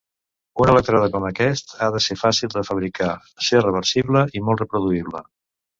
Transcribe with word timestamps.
Un 0.63 0.71
elèctrode 0.71 1.09
com 1.15 1.27
aquest 1.27 1.75
ha 1.81 1.89
de 1.97 2.01
ser 2.07 2.19
fàcil 2.23 2.53
de 2.57 2.65
fabricar, 2.71 3.13
ser 3.51 3.65
reversible 3.69 4.27
i 4.41 4.47
molt 4.49 4.67
reproduïble. 4.67 5.29